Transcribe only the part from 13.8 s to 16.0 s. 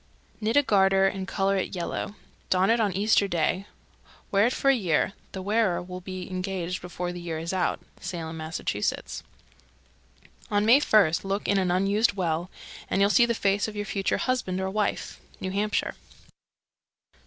future husband or wife. _New Hampshire.